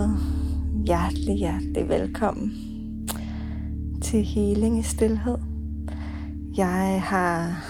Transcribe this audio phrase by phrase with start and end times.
[0.00, 0.16] God
[0.86, 2.52] hjertelig, hjertelig velkommen
[4.02, 5.38] til Healing i Stilhed.
[6.56, 7.64] Jeg har,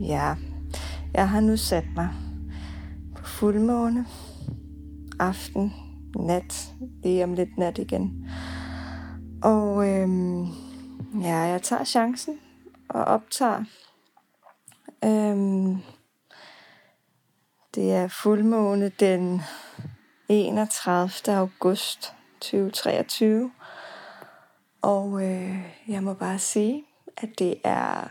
[0.00, 0.34] ja,
[1.14, 2.08] jeg har nu sat mig
[3.16, 4.06] på fuldmåne,
[5.18, 5.72] aften,
[6.16, 8.28] nat, lige om lidt nat igen.
[9.42, 10.44] Og øhm,
[11.22, 12.34] ja, jeg tager chancen
[12.88, 13.64] og optager.
[15.04, 15.76] Øhm,
[17.74, 19.40] det er fuldmåne den
[20.28, 21.28] 31.
[21.28, 23.52] august 2023.
[24.82, 25.58] Og øh,
[25.88, 26.84] jeg må bare sige,
[27.16, 28.08] at det er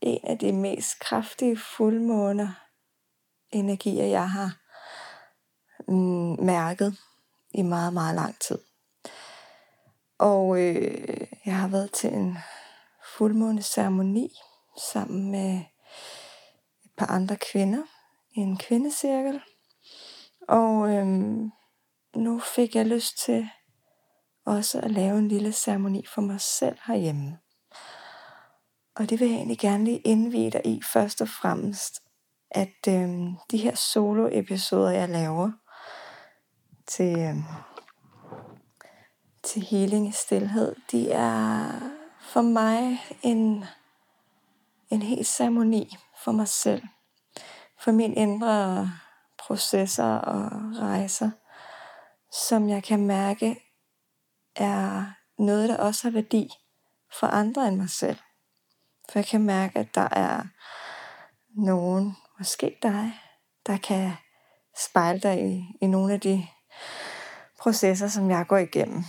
[0.00, 2.48] en af de mest kraftige fuldmåner
[3.50, 4.56] energier, jeg har
[5.88, 6.96] mm, mærket
[7.54, 8.58] i meget, meget lang tid.
[10.18, 12.38] Og øh, jeg har været til en
[13.16, 14.32] fuldmåneceremoni
[14.90, 15.60] sammen med
[16.84, 17.82] et par andre kvinder
[18.34, 19.40] i en kvindecirkel.
[20.50, 21.50] Og øhm,
[22.16, 23.48] nu fik jeg lyst til
[24.46, 27.38] også at lave en lille ceremoni for mig selv herhjemme.
[28.94, 32.02] Og det vil jeg egentlig gerne lige indvide dig i først og fremmest,
[32.50, 35.52] at øhm, de her solo-episoder, jeg laver
[36.86, 37.42] til, øhm,
[39.42, 41.72] til healing i stillhed, de er
[42.20, 43.64] for mig en,
[44.90, 46.82] en helt ceremoni for mig selv.
[47.78, 48.90] For min indre
[49.50, 51.30] processer og rejser,
[52.32, 53.62] som jeg kan mærke
[54.56, 55.04] er
[55.38, 56.48] noget, der også har værdi
[57.18, 58.16] for andre end mig selv.
[59.12, 60.42] For jeg kan mærke, at der er
[61.48, 63.12] nogen, måske dig,
[63.66, 64.12] der kan
[64.86, 66.46] spejle dig i, i nogle af de
[67.58, 69.04] processer, som jeg går igennem.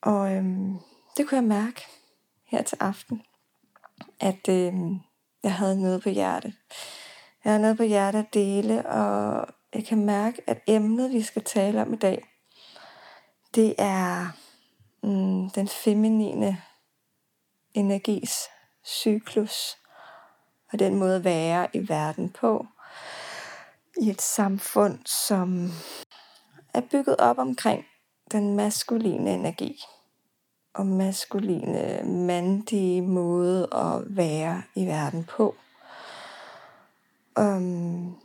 [0.00, 0.78] Og øhm,
[1.16, 1.86] det kunne jeg mærke
[2.44, 3.22] her til aften,
[4.20, 5.00] at øhm,
[5.42, 6.54] jeg havde noget på hjertet.
[7.44, 11.44] Jeg havde noget på hjertet at dele, og jeg kan mærke, at emnet, vi skal
[11.44, 12.24] tale om i dag,
[13.54, 14.26] det er
[15.02, 16.62] mm, den feminine
[17.74, 18.34] energis
[18.84, 19.76] cyklus,
[20.72, 22.66] og den måde at være i verden på,
[24.00, 25.70] i et samfund, som
[26.74, 27.86] er bygget op omkring
[28.32, 29.84] den maskuline energi
[30.74, 35.54] og maskuline, mandige måde at være i verden på.
[37.40, 38.16] Um,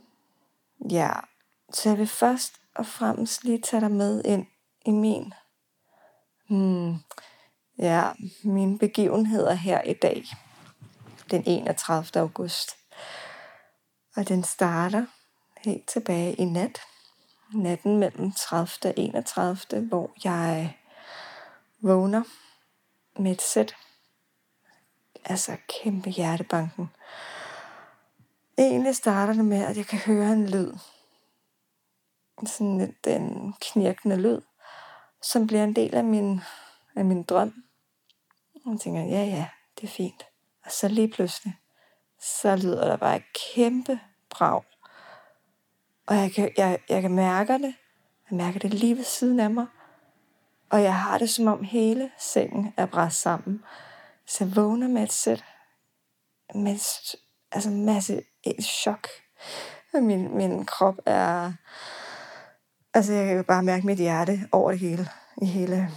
[0.90, 1.10] ja,
[1.72, 4.46] så jeg vil først og fremmest lige tage dig med ind
[4.86, 5.34] i min,
[6.48, 6.96] hmm,
[7.78, 8.10] ja,
[8.44, 10.24] mine begivenheder her i dag,
[11.30, 12.20] den 31.
[12.20, 12.76] august.
[14.16, 15.06] Og den starter
[15.64, 16.80] helt tilbage i nat,
[17.54, 18.92] natten mellem 30.
[18.92, 20.76] og 31., hvor jeg
[21.80, 22.22] vågner
[23.18, 23.76] med et sæt,
[25.24, 26.90] altså kæmpe hjertebanken.
[28.58, 30.72] Egentlig starter det med, at jeg kan høre en lyd.
[32.46, 34.40] Sådan lidt den knirkende lyd,
[35.22, 36.40] som bliver en del af min,
[36.96, 37.54] af min drøm.
[38.66, 39.46] Og jeg tænker, ja ja,
[39.80, 40.26] det er fint.
[40.64, 41.58] Og så lige pludselig,
[42.20, 44.00] så lyder der bare et kæmpe
[44.30, 44.62] brag.
[46.06, 47.74] Og jeg kan, jeg, jeg kan mærke det.
[48.30, 49.66] Jeg mærker det lige ved siden af mig.
[50.70, 53.64] Og jeg har det som om hele sengen er bræst sammen.
[54.26, 55.44] Så jeg vågner med et sæt
[56.54, 56.78] med
[57.52, 59.08] altså masse et chok.
[59.94, 61.52] Min, min krop er...
[62.94, 65.08] Altså, jeg kan bare mærke mit hjerte over det hele.
[65.42, 65.90] I hele,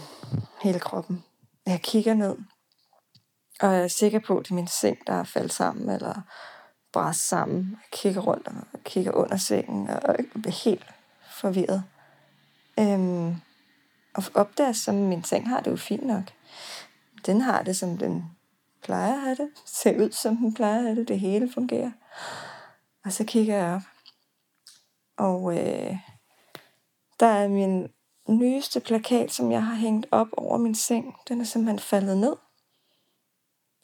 [0.62, 1.24] hele kroppen.
[1.66, 2.36] Jeg kigger ned.
[3.62, 6.22] Og jeg er sikker på, at det er min seng, der er faldet sammen, eller
[6.94, 7.72] bræst sammen.
[7.72, 10.86] Jeg kigger rundt og kigger under sengen, og jeg bliver helt
[11.42, 11.84] forvirret.
[12.80, 13.36] Øhm,
[14.14, 16.24] og opdager, som min seng har det jo fint nok.
[17.26, 18.26] Den har det, som den
[18.84, 19.50] plejer at have det.
[19.66, 21.08] Ser ud, som den plejer at have det.
[21.08, 21.92] Det hele fungerer.
[23.06, 23.82] Og så kigger jeg op.
[25.18, 25.98] Og øh,
[27.22, 27.88] der er min
[28.28, 31.16] nyeste plakat, som jeg har hængt op over min seng.
[31.28, 32.36] Den er simpelthen faldet ned.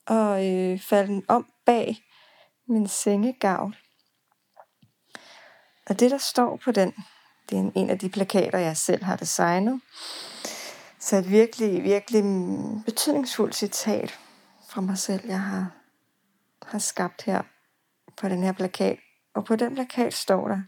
[0.07, 1.97] Og øh, faldet om bag
[2.67, 3.77] min sengegavl.
[5.89, 6.93] Og det, der står på den,
[7.49, 9.81] det er en af de plakater, jeg selv har designet.
[10.99, 12.23] Så et virkelig, virkelig
[12.85, 14.19] betydningsfuldt citat
[14.69, 15.71] fra mig selv, jeg har,
[16.63, 17.41] har skabt her
[18.17, 18.99] på den her plakat.
[19.35, 20.61] Og på den plakat står der,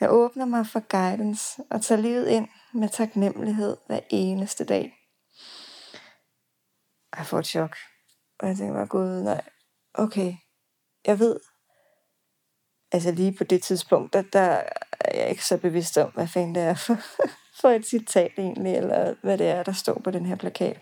[0.00, 4.94] jeg åbner mig for guidance og tager livet ind med taknemmelighed hver eneste dag.
[7.16, 7.76] Jeg får et chok.
[8.38, 9.42] Og jeg tænker bare, gud, nej,
[9.94, 10.34] okay,
[11.06, 11.40] jeg ved,
[12.92, 14.62] altså lige på det tidspunkt, der, der
[15.00, 16.96] er jeg ikke så bevidst om, hvad fanden det er for,
[17.60, 20.80] for et citat egentlig, eller hvad det er, der står på den her plakat.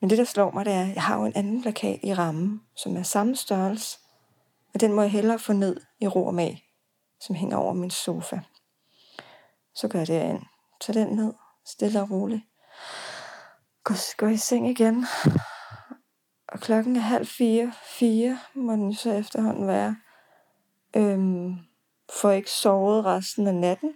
[0.00, 2.14] Men det, der slår mig, det er, at jeg har jo en anden plakat i
[2.14, 3.98] rammen, som er samme størrelse,
[4.74, 6.69] og den må jeg hellere få ned i ro og mag,
[7.20, 8.40] som hænger over min sofa.
[9.74, 10.42] Så går jeg derind.
[10.80, 11.32] Tag den ned.
[11.66, 12.42] Stille og roligt.
[13.84, 15.06] Går, går i seng igen.
[16.48, 17.72] Og klokken er halv fire.
[17.84, 19.96] Fire må den så efterhånden være.
[20.96, 21.56] Øhm,
[22.20, 23.94] får ikke sovet resten af natten.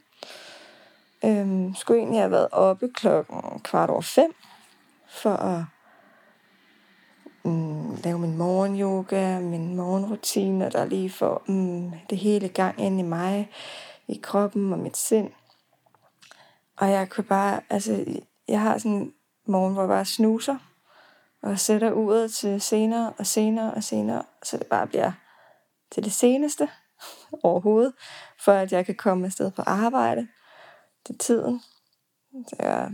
[1.25, 4.35] Øhm, skulle egentlig have været oppe klokken kvart over fem.
[5.09, 5.65] For at
[7.45, 13.03] mm, lave min morgenyoga, min morgenrutine, der lige får mm, det hele gang ind i
[13.03, 13.51] mig,
[14.09, 15.31] i kroppen og mit sind.
[16.77, 18.05] Og jeg kunne bare, altså,
[18.49, 19.13] jeg har sådan en
[19.47, 20.57] morgen, hvor jeg bare snuser,
[21.43, 25.13] og sætter uret til senere og senere og senere, så det bare bliver
[25.91, 26.69] til det seneste
[27.43, 27.93] overhovedet,
[28.41, 30.29] for at jeg kan komme afsted på arbejde
[31.07, 31.63] til tiden.
[32.49, 32.91] Så jeg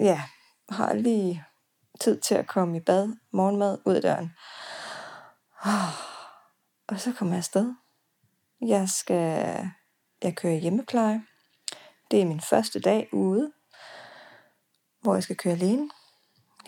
[0.00, 0.22] ja,
[0.68, 1.44] har lige
[2.00, 4.32] tid til at komme i bad, morgenmad, ud af døren.
[6.88, 7.74] Og så kommer jeg afsted.
[8.60, 9.70] Jeg skal,
[10.22, 11.22] jeg kører hjemmepleje.
[12.10, 13.52] Det er min første dag ude,
[15.00, 15.90] hvor jeg skal køre alene.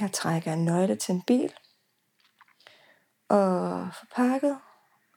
[0.00, 1.52] Jeg trækker en nøgle til en bil
[3.28, 4.58] og får pakket,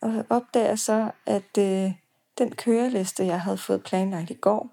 [0.01, 1.93] og opdager så, at øh,
[2.37, 4.69] den køreliste, jeg havde fået planlagt i går,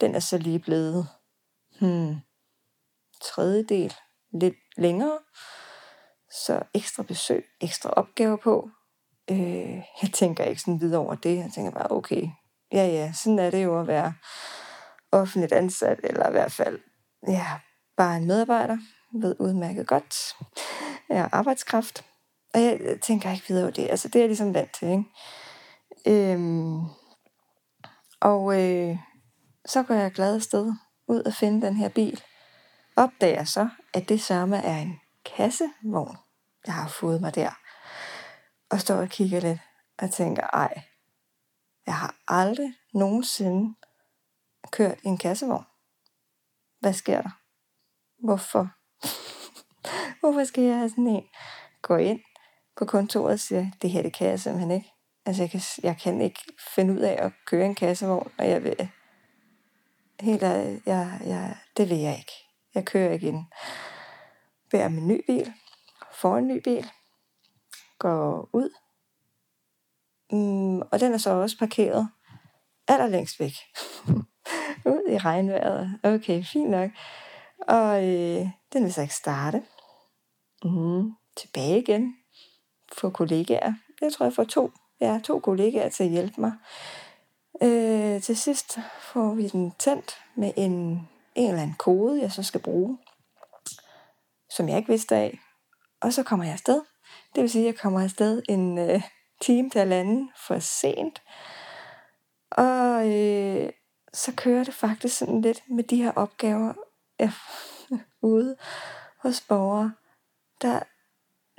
[0.00, 1.08] den er så lige blevet
[1.80, 2.16] hmm,
[3.22, 3.94] tredjedel
[4.32, 5.18] lidt længere.
[6.30, 8.70] Så ekstra besøg, ekstra opgaver på.
[9.30, 11.36] Øh, jeg tænker ikke sådan videre over det.
[11.36, 12.28] Jeg tænker bare, okay,
[12.72, 14.14] ja ja, sådan er det jo at være
[15.12, 16.80] offentligt ansat, eller i hvert fald,
[17.28, 17.46] ja,
[17.96, 18.78] bare en medarbejder,
[19.12, 20.36] ved udmærket godt.
[21.08, 22.04] Jeg er arbejdskraft.
[22.54, 23.90] Og jeg tænker ikke videre over det.
[23.90, 26.32] Altså, det er jeg ligesom vant til, ikke?
[26.32, 26.80] Øhm,
[28.20, 28.98] og øh,
[29.66, 30.72] så går jeg glad afsted
[31.08, 32.22] ud og finde den her bil.
[32.96, 35.00] Opdager så, at det samme er en
[35.36, 36.16] kassevogn,
[36.66, 37.50] jeg har fået mig der.
[38.70, 39.58] Og står og kigger lidt
[39.98, 40.82] og tænker, ej,
[41.86, 43.74] jeg har aldrig nogensinde
[44.72, 45.64] kørt i en kassevogn.
[46.80, 47.30] Hvad sker der?
[48.24, 48.70] Hvorfor?
[50.20, 51.28] Hvorfor skal jeg have sådan en?
[51.82, 52.20] Gå ind
[52.76, 54.92] på kontoret og siger, det her det kan jeg simpelthen ikke.
[55.26, 56.40] Altså jeg kan, jeg kan ikke
[56.74, 58.90] finde ud af at køre en kassevogn, og jeg vil
[60.20, 62.49] helt jeg, jeg, det vil jeg ikke.
[62.74, 63.44] Jeg kører ind.
[64.70, 65.52] Bærer min ny bil,
[66.12, 66.90] får en ny bil,
[67.98, 68.70] går ud,
[70.32, 72.08] mm, og den er så også parkeret
[72.88, 73.52] allerlængst væk.
[74.86, 75.98] ud i regnvejret.
[76.02, 76.90] Okay, fint nok.
[77.68, 79.62] Og øh, den vil så ikke starte.
[80.64, 82.16] Mm, tilbage igen.
[82.92, 83.72] Få kollegaer.
[84.00, 84.70] Jeg tror, jeg får to,
[85.00, 86.52] ja, to kollegaer til at hjælpe mig.
[87.62, 91.08] Øh, til sidst får vi den tændt med en,
[91.40, 92.98] en eller anden kode, jeg så skal bruge,
[94.50, 95.38] som jeg ikke vidste af.
[96.00, 96.82] Og så kommer jeg afsted.
[97.34, 99.02] Det vil sige, at jeg kommer afsted en øh,
[99.40, 101.22] time til anden for sent.
[102.50, 103.70] Og øh,
[104.12, 106.72] så kører det faktisk sådan lidt med de her opgaver
[107.20, 107.32] øh,
[108.32, 108.56] ude
[109.22, 109.92] hos borgere.
[110.62, 110.80] Der,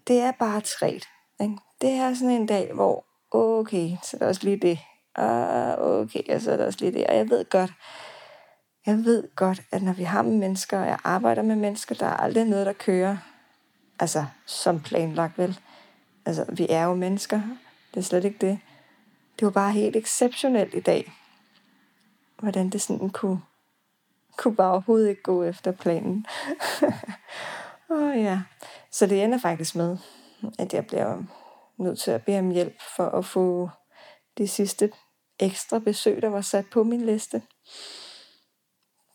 [0.07, 1.07] det er bare træt.
[1.41, 1.57] Ikke?
[1.81, 4.79] Det er sådan en dag, hvor okay, så er der også lige det.
[5.15, 7.07] Og okay, og så er der også lige det.
[7.07, 7.71] Og jeg ved godt,
[8.85, 12.05] jeg ved godt, at når vi har med mennesker, og jeg arbejder med mennesker, der
[12.05, 13.17] er aldrig noget, der kører,
[13.99, 15.59] altså som planlagt vel.
[16.25, 17.41] Altså, vi er jo mennesker,
[17.93, 18.59] det er slet ikke det.
[19.39, 21.11] Det var bare helt exceptionelt i dag,
[22.39, 23.41] hvordan det sådan kunne,
[24.37, 26.25] kunne bare overhovedet ikke gå efter planen.
[27.89, 28.41] Åh oh, ja.
[28.91, 29.97] Så det ender faktisk med,
[30.59, 31.23] at jeg bliver
[31.77, 33.69] nødt til at bede om hjælp for at få
[34.37, 34.91] de sidste
[35.39, 37.41] ekstra besøg, der var sat på min liste.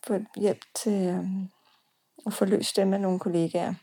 [0.07, 1.51] Få hjælp til um,
[2.25, 3.73] at få løst det med nogle kollegaer.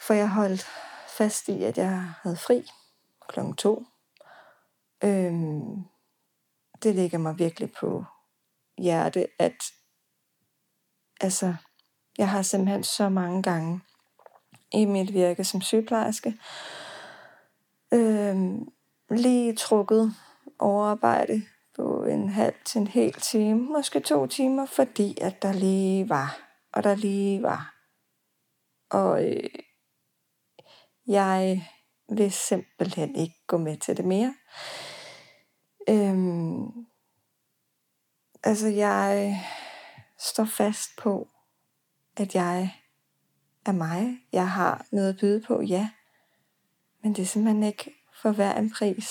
[0.00, 0.66] For jeg holdt
[1.08, 2.70] fast i, at jeg havde fri
[3.28, 3.86] klokken to.
[5.04, 5.84] Øhm,
[6.82, 8.04] det ligger mig virkelig på
[8.78, 9.64] hjerte, at
[11.20, 11.54] altså,
[12.18, 13.80] jeg har simpelthen så mange gange
[14.72, 16.38] i mit virke som sygeplejerske
[17.92, 18.68] øhm,
[19.10, 20.14] lige trukket
[20.58, 21.42] overarbejde
[22.04, 26.38] på en halv til en hel time, måske to timer, fordi at der lige var,
[26.72, 27.74] og der lige var.
[28.90, 29.50] Og øh,
[31.06, 31.68] jeg
[32.08, 34.34] vil simpelthen ikke gå med til det mere.
[35.88, 36.86] Øhm,
[38.42, 39.40] altså jeg
[40.18, 41.28] står fast på,
[42.16, 42.74] at jeg
[43.66, 44.18] er mig.
[44.32, 45.90] Jeg har noget at byde på, ja.
[47.02, 49.10] Men det er simpelthen ikke for hver en pris,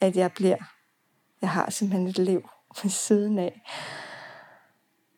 [0.00, 0.81] at jeg bliver.
[1.42, 2.48] Jeg har simpelthen et liv
[2.82, 3.62] ved siden af.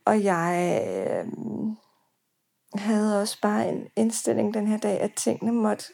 [0.05, 1.33] Og jeg øh,
[2.75, 5.85] havde også bare en indstilling den her dag, at tingene måtte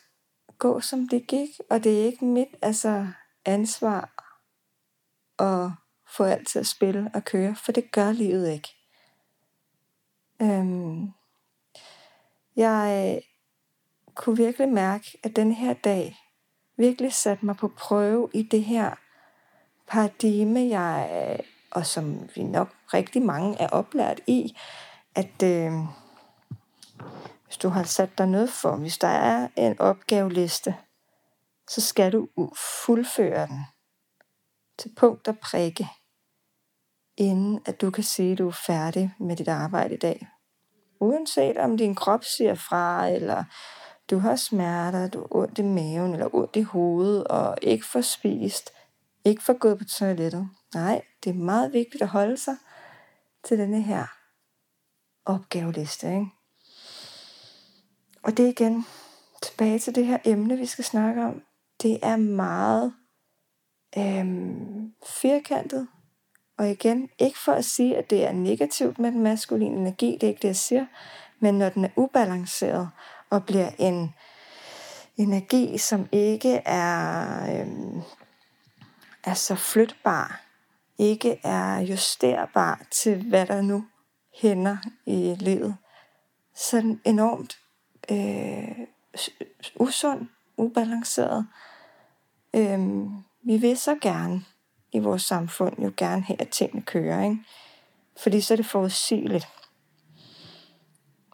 [0.58, 1.48] gå, som det gik.
[1.70, 3.06] Og det er ikke mit altså,
[3.44, 4.26] ansvar
[5.38, 5.70] at
[6.16, 8.68] få alt til at spille og køre, for det gør livet ikke.
[10.42, 11.10] Øhm,
[12.56, 13.22] jeg øh,
[14.14, 16.16] kunne virkelig mærke, at den her dag
[16.76, 18.94] virkelig satte mig på prøve i det her
[19.90, 24.56] paradigme, jeg, øh, og som vi nok rigtig mange er oplært i,
[25.14, 25.72] at øh,
[27.44, 30.76] hvis du har sat dig noget for, hvis der er en opgaveliste,
[31.68, 32.28] så skal du
[32.84, 33.64] fuldføre den
[34.78, 35.88] til punkt og prikke,
[37.16, 40.28] inden at du kan sige, at du er færdig med dit arbejde i dag.
[41.00, 43.44] Uanset om din krop siger fra, eller
[44.10, 48.00] du har smerter, du har ondt i maven, eller ondt i hovedet, og ikke får
[48.00, 48.70] spist,
[49.24, 50.48] ikke for gået på toilettet.
[50.74, 52.56] Nej, det er meget vigtigt at holde sig
[53.44, 54.06] til denne her
[55.24, 56.06] opgaveliste.
[56.06, 56.26] Ikke?
[58.22, 58.86] Og det er igen
[59.42, 61.42] tilbage til det her emne, vi skal snakke om.
[61.82, 62.94] Det er meget
[63.98, 65.88] øhm, firkantet.
[66.58, 70.22] Og igen, ikke for at sige, at det er negativt med den maskuline energi, det
[70.22, 70.86] er ikke det, jeg siger,
[71.40, 72.90] men når den er ubalanceret
[73.30, 74.14] og bliver en
[75.16, 78.02] energi, som ikke er, øhm,
[79.24, 80.40] er så flytbar,
[80.98, 83.84] ikke er justerbar til, hvad der nu
[84.42, 85.76] hænder i livet,
[86.54, 87.58] så enormt
[88.10, 88.86] øh,
[89.76, 91.46] usund, ubalanceret.
[92.54, 92.80] Øh,
[93.42, 94.44] vi vil så gerne
[94.92, 97.38] i vores samfund jo gerne have, at tingene kører, ikke?
[98.16, 99.48] Fordi så er det forudsigeligt.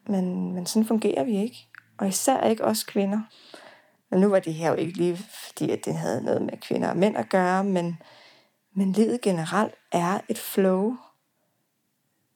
[0.06, 1.68] Men, men sådan fungerer vi ikke.
[1.98, 3.20] Og især ikke os kvinder.
[4.10, 6.88] Og nu var det her jo ikke lige fordi, at det havde noget med kvinder
[6.88, 7.98] og mænd at gøre, men,
[8.74, 10.96] men livet generelt er et flow.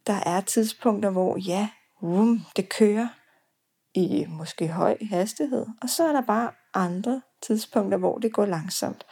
[0.07, 1.69] Der er tidspunkter, hvor ja,
[2.01, 3.09] um, det kører
[3.95, 9.07] i måske høj hastighed, og så er der bare andre tidspunkter, hvor det går langsomt.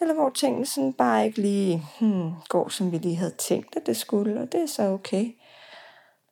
[0.00, 3.86] Eller hvor tingene sådan bare ikke lige hmm, går, som vi lige havde tænkt, at
[3.86, 5.32] det skulle, og det er så okay.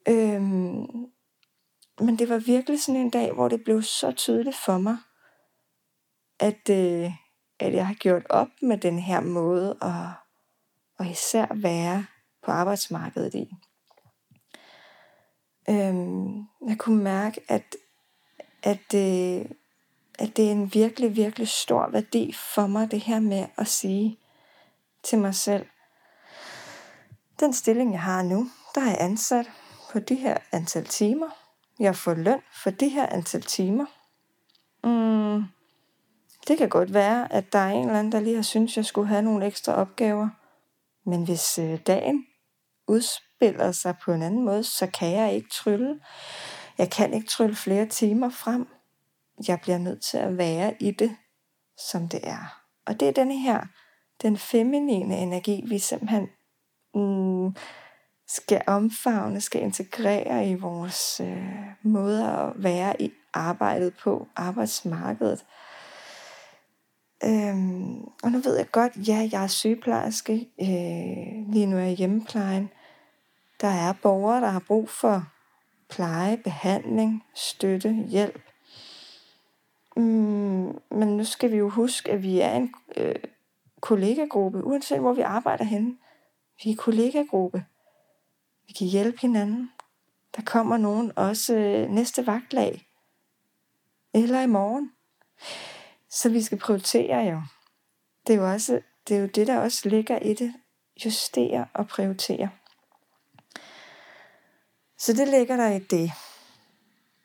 [0.09, 0.87] Øhm,
[2.01, 4.97] men det var virkelig sådan en dag, hvor det blev så tydeligt for mig,
[6.41, 7.13] at, øh,
[7.59, 10.07] at jeg har gjort op med den her måde at,
[10.99, 12.07] at især være
[12.43, 13.51] på arbejdsmarkedet i.
[15.69, 17.77] Øhm, jeg kunne mærke, at,
[18.63, 19.45] at, øh,
[20.19, 24.19] at det er en virkelig, virkelig stor værdi for mig, det her med at sige
[25.03, 25.67] til mig selv,
[27.41, 29.51] den stilling, jeg har nu, der er jeg ansat
[29.93, 31.29] på de her antal timer.
[31.79, 33.87] Jeg får løn for det her antal timer.
[34.85, 35.45] Mm,
[36.51, 38.85] det kan godt være, at der er en eller anden, der lige har syntes, jeg
[38.85, 40.29] skulle have nogle ekstra opgaver.
[41.07, 42.27] Men hvis øh, dagen
[42.89, 46.01] udspiller sig på en anden måde, så kan jeg ikke trylle.
[46.79, 48.69] Jeg kan ikke trylle flere timer frem.
[49.49, 51.17] Jeg bliver nødt til at være i det,
[51.91, 52.63] som det er.
[52.87, 53.67] Og det er denne her,
[54.23, 56.29] den feminine energi, vi simpelthen
[56.95, 57.57] mm,
[58.29, 61.47] skal omfavne, skal integrere i vores øh,
[61.83, 65.45] måde at være i arbejdet på, arbejdsmarkedet.
[67.25, 71.97] Øhm, og nu ved jeg godt, ja, jeg er sygeplejerske, øh, lige nu er jeg
[71.97, 72.71] hjemmeplejen.
[73.61, 75.27] Der er borgere, der har brug for
[75.89, 78.43] pleje, behandling, støtte, hjælp.
[79.97, 83.15] Mm, men nu skal vi jo huske, at vi er en øh,
[83.81, 85.97] kollegagruppe, uanset hvor vi arbejder henne.
[86.65, 87.65] Vi er en kollegagruppe.
[88.67, 89.71] Vi kan hjælpe hinanden.
[90.37, 92.87] Der kommer nogen også øh, næste vagtlag.
[94.15, 94.93] Eller i morgen.
[96.11, 97.43] Så vi skal prioritere jo.
[98.27, 100.55] Det er jo, også, det er jo det, der også ligger i det.
[101.05, 102.51] Justere og prioritere.
[104.99, 106.13] Så det ligger der i det.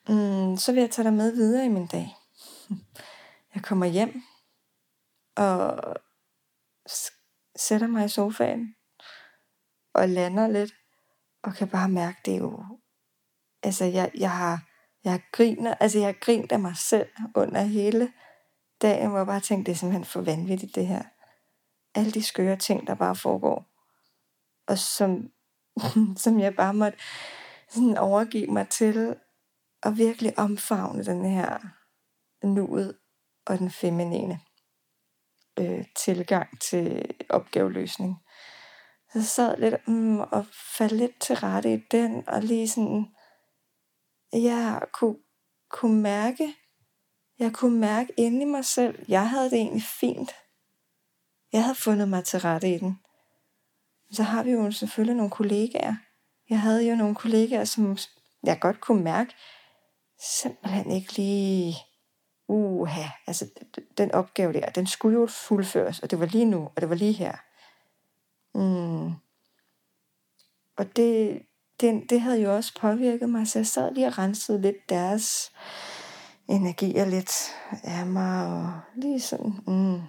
[0.10, 2.16] Mm, så vil jeg tage dig med videre i min dag.
[3.56, 4.24] Jeg kommer hjem
[5.36, 5.96] og
[7.56, 8.76] sætter mig i sofaen
[9.94, 10.74] og lander lidt
[11.44, 12.66] og kan bare mærke, det er jo...
[13.64, 14.66] Altså, jeg, jeg har
[15.06, 18.14] jeg griner, altså jeg har grint af mig selv under hele
[18.82, 21.04] dagen, hvor jeg bare tænkte, det er simpelthen for vanvittigt det her.
[21.96, 23.66] Alle de skøre ting, der bare foregår.
[24.68, 25.32] Og som,
[26.24, 26.98] som jeg bare måtte
[27.70, 29.16] sådan overgive mig til
[29.84, 31.60] at virkelig omfavne den her
[32.44, 32.98] nuet
[33.46, 34.40] og den feminine
[35.60, 38.16] øh, tilgang til opgaveløsning.
[39.12, 40.46] Så jeg sad lidt mm, og
[40.78, 43.06] faldt lidt til rette i den, og lige sådan,
[44.34, 45.18] ja, kunne,
[45.70, 46.56] kunne mærke,
[47.40, 50.32] jeg kunne mærke inde i mig selv, jeg havde det egentlig fint.
[51.54, 53.00] Jeg havde fundet mig til rette i den.
[54.12, 55.96] Så har vi jo selvfølgelig nogle kollegaer,
[56.50, 57.98] jeg havde jo nogle kollegaer, som
[58.44, 59.34] jeg godt kunne mærke,
[60.20, 61.76] simpelthen ikke lige,
[62.48, 63.50] uha, altså
[63.98, 66.96] den opgave der, den skulle jo fuldføres, og det var lige nu, og det var
[66.96, 67.36] lige her.
[68.54, 69.12] Mm.
[70.78, 71.42] Og det,
[71.80, 75.52] det, det havde jo også påvirket mig, så jeg sad lige og rensede lidt deres
[76.48, 77.32] energier lidt
[77.84, 80.02] af mig, og lige sådan, mm.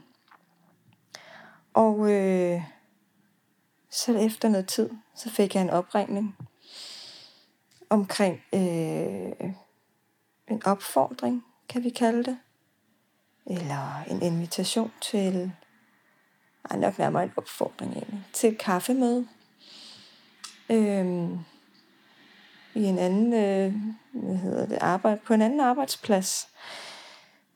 [1.75, 2.63] Og øh,
[3.91, 6.37] så efter noget tid, så fik jeg en opringning
[7.91, 9.51] omkring øh,
[10.49, 12.39] en opfordring, kan vi kalde det.
[13.47, 15.53] Eller en invitation til,
[16.71, 19.29] ej nok nærmere en opfordring egentlig, til et kaffemøde.
[20.71, 21.31] Øh,
[22.77, 23.75] i en anden, øh,
[24.13, 26.49] hvad hedder det, arbejde, på en anden arbejdsplads.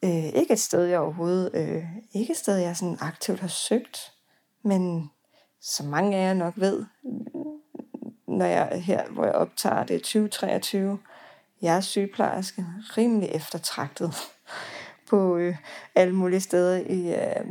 [0.05, 4.13] Øh, ikke et sted, jeg overhovedet, øh, ikke et sted, jeg sådan aktivt har søgt,
[4.63, 5.11] men
[5.61, 6.85] som mange af jer nok ved,
[8.29, 10.99] når jeg her, hvor jeg optager det 2023,
[11.63, 14.15] jeg er sygeplejerske, rimelig eftertragtet
[15.11, 15.57] på øh,
[15.95, 17.47] alle mulige steder i, øh,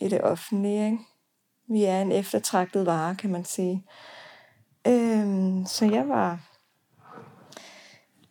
[0.00, 0.84] i det offentlige.
[0.84, 0.98] Ikke?
[1.68, 3.84] Vi er en eftertragtet vare, kan man sige.
[4.86, 6.38] Øh, så jeg var,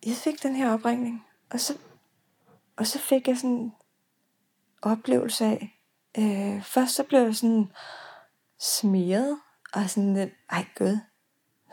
[0.06, 1.78] jeg fik den her opringning, og så,
[2.78, 3.74] og så fik jeg sådan en
[4.82, 5.80] oplevelse af,
[6.18, 7.72] øh, først så blev jeg sådan
[8.60, 9.40] smiret,
[9.74, 10.98] og sådan lidt, ej gud,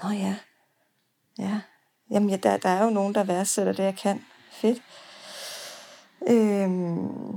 [0.03, 0.37] nå ja,
[1.39, 1.61] ja,
[2.11, 4.83] jamen ja, der, der er jo nogen, der værdsætter det, jeg kan, fedt.
[6.29, 7.37] Øhm,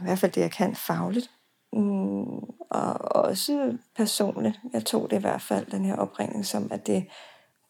[0.00, 1.30] I hvert fald det, jeg kan fagligt.
[1.72, 2.38] Mm,
[2.74, 4.60] og også personligt.
[4.72, 7.06] Jeg tog det i hvert fald, den her opringning, som at det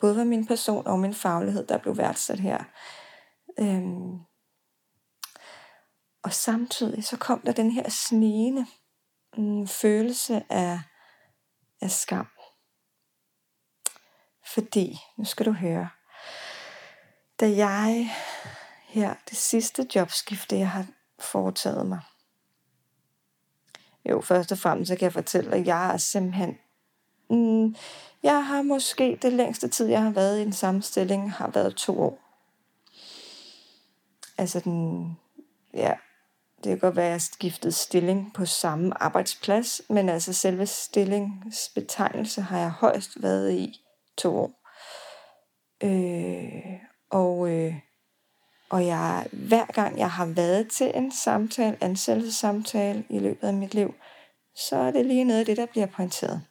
[0.00, 2.64] både var min person og min faglighed, der blev værdsat her.
[3.58, 4.18] Øhm,
[6.22, 8.66] og samtidig så kom der den her snigende
[9.36, 10.80] mm, følelse af,
[11.80, 12.28] af skam.
[14.54, 15.88] Fordi, nu skal du høre,
[17.40, 18.10] da jeg
[18.88, 20.86] her, det sidste jobskifte, jeg har
[21.18, 22.00] foretaget mig,
[24.10, 26.58] jo, først og fremmest så kan jeg fortælle, at jeg er simpelthen...
[27.30, 27.76] Mm,
[28.22, 31.76] jeg har måske det længste tid, jeg har været i en samme stilling, har været
[31.76, 32.18] to år.
[34.38, 35.18] Altså den...
[35.74, 35.94] Ja,
[36.56, 40.66] det kan godt være, at jeg har skiftet stilling på samme arbejdsplads, men altså selve
[40.66, 43.80] stillingsbetegnelse har jeg højst været i
[44.16, 44.52] to år.
[45.82, 47.74] Øh, og, øh,
[48.70, 53.74] og jeg, hver gang jeg har været til en samtale, ansættelsessamtale i løbet af mit
[53.74, 53.94] liv,
[54.56, 56.42] så er det lige noget af det, der bliver pointeret.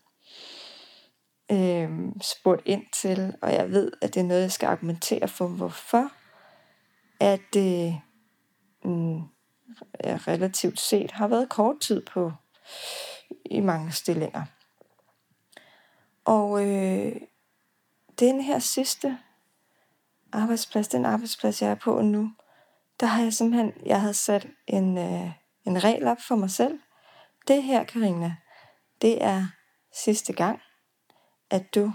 [1.52, 5.47] Øhm, spurgt ind til, og jeg ved, at det er noget, jeg skal argumentere for,
[5.47, 6.12] hvorfor.
[7.19, 8.02] At det
[8.84, 9.21] mm,
[10.04, 12.32] relativt set har været kort tid på
[13.45, 14.45] i mange stillinger.
[16.26, 17.15] Og øh,
[18.19, 19.17] den her sidste
[20.34, 22.32] arbejdsplads, den arbejdsplads, jeg er på nu,
[23.00, 25.32] der har jeg simpelthen, jeg havde sat en, øh,
[25.65, 26.80] en regel op for mig selv.
[27.48, 28.36] Det her, Karina,
[29.02, 29.48] det er
[30.04, 30.60] sidste gang,
[31.50, 31.91] at du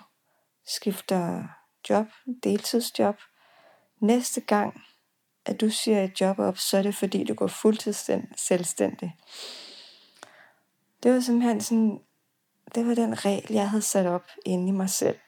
[0.66, 1.44] skifter
[1.90, 2.07] job,
[2.42, 3.16] deltidsjob.
[4.01, 4.83] Næste gang,
[5.44, 9.16] at du siger et job op, så er det fordi, du går fuldtids selvstændig.
[11.03, 12.01] Det var simpelthen sådan,
[12.74, 15.18] det var den regel, jeg havde sat op inde i mig selv.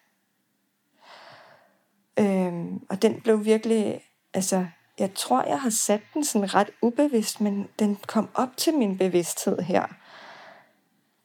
[2.20, 4.00] Øhm, og den blev virkelig,
[4.34, 4.66] altså,
[4.98, 8.98] jeg tror, jeg har sat den sådan ret ubevidst, men den kom op til min
[8.98, 9.86] bevidsthed her.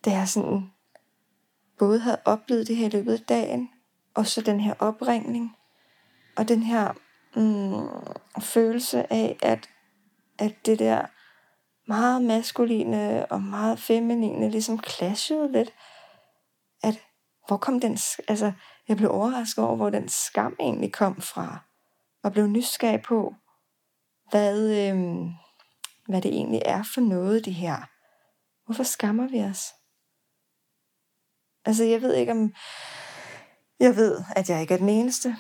[0.05, 0.71] Da jeg sådan
[1.79, 3.69] både havde oplevet det her i løbet af dagen,
[4.13, 5.55] og så den her opringning,
[6.36, 6.93] og den her
[7.36, 9.69] mm, følelse af, at,
[10.39, 11.05] at det der
[11.88, 15.73] meget maskuline og meget feminine ligesom clashede lidt.
[16.84, 16.99] At
[17.47, 18.51] hvor kom den, altså
[18.88, 21.60] jeg blev overrasket over, hvor den skam egentlig kom fra.
[22.24, 23.36] Og blev nysgerrig på,
[24.30, 25.30] hvad, øhm,
[26.08, 27.89] hvad det egentlig er for noget, det her.
[28.65, 29.74] Hvorfor skammer vi os?
[31.65, 32.54] Altså, jeg ved ikke om...
[33.80, 35.36] Jeg ved, at jeg ikke er den eneste.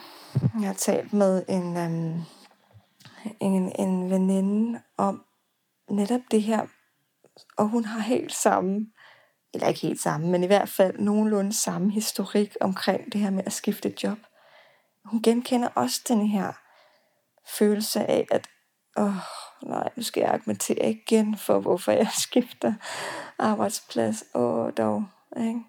[0.59, 2.21] Jeg har talt med en, øhm,
[3.39, 5.25] en, en veninde om
[5.89, 6.67] netop det her,
[7.57, 8.87] og hun har helt samme
[9.55, 13.43] eller ikke helt samme, men i hvert fald nogenlunde samme historik omkring det her med
[13.45, 14.17] at skifte job.
[15.05, 16.51] Hun genkender også den her
[17.47, 18.47] følelse af, at
[18.97, 19.15] åh,
[19.63, 22.73] nej, nu skal jeg argumentere igen for, hvorfor jeg skifter
[23.39, 24.23] arbejdsplads.
[24.33, 25.05] Åh, dog.
[25.37, 25.59] Ikke?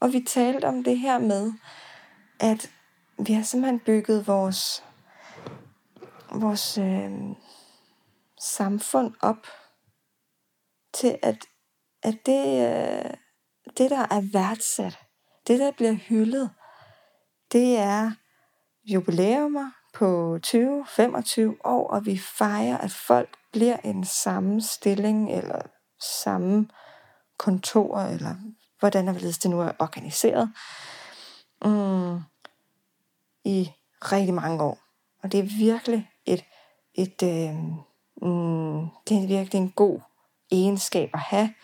[0.00, 1.52] Og vi talte om det her med,
[2.40, 2.70] at
[3.18, 4.84] vi har simpelthen bygget vores,
[6.32, 7.10] vores øh,
[8.40, 9.46] samfund op
[10.92, 11.46] til, at
[12.02, 13.14] at det, øh,
[13.78, 14.98] det, der er værdsat,
[15.46, 16.50] det, der bliver hyldet,
[17.52, 18.10] det er
[18.84, 25.62] jubilæumer på 20-25 år, og vi fejrer, at folk bliver en samme stilling, eller
[26.00, 26.68] samme
[27.38, 28.34] kontor, eller
[28.78, 30.52] hvordan det nu er organiseret,
[31.64, 32.20] mm,
[33.44, 34.78] i rigtig mange år.
[35.22, 36.44] Og det er virkelig et,
[36.94, 37.54] et øh,
[38.28, 40.00] mm, det er virkelig en god
[40.50, 41.54] egenskab at have.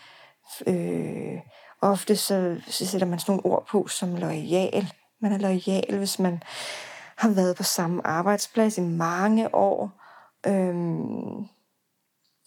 [0.66, 1.40] Øh,
[1.80, 4.92] ofte så, så sætter man sådan nogle ord på som lojal.
[5.20, 6.42] Man er lojal, hvis man
[7.16, 9.90] har været på samme arbejdsplads i mange år.
[10.46, 11.46] Øhm,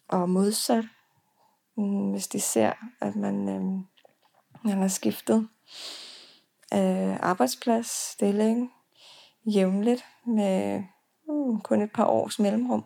[0.10, 0.86] og modsat,
[1.78, 3.86] mm, hvis de ser, at man, øhm,
[4.64, 5.48] man har skiftet
[6.74, 8.72] øh, arbejdsplads, stilling,
[9.46, 10.84] jævnligt med
[11.28, 12.86] mm, kun et par års mellemrum,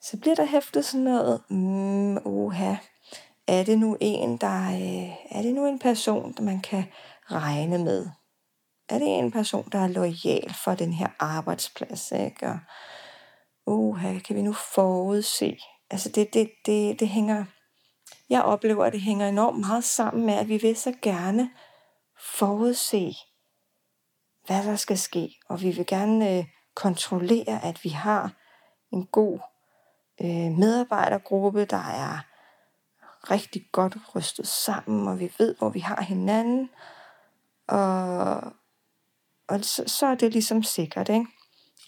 [0.00, 2.74] så bliver der hæftet sådan noget, mm, uha,
[3.46, 6.84] er det nu en, der øh, er det nu en person, der man kan
[7.30, 8.06] regne med?
[8.88, 12.12] Er det en person, der er lojal for den her arbejdsplads?
[12.12, 12.46] Ikke?
[12.46, 12.58] Og,
[13.66, 15.58] uh, kan vi nu forudse?
[15.90, 17.44] Altså det, det, det, det hænger,
[18.30, 21.50] jeg oplever, at det hænger enormt meget sammen med, at vi vil så gerne
[22.20, 23.14] forudse,
[24.46, 25.34] hvad der skal ske.
[25.48, 28.32] Og vi vil gerne øh, kontrollere, at vi har
[28.92, 29.38] en god
[30.20, 32.35] øh, medarbejdergruppe, der er
[33.30, 36.70] rigtig godt rystet sammen, og vi ved, hvor vi har hinanden.
[37.68, 38.36] Og,
[39.48, 41.26] og så, så er det ligesom sikkert, ikke?